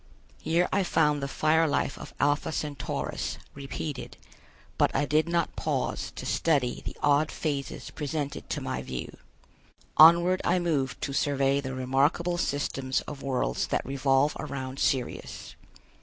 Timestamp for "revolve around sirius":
13.85-15.53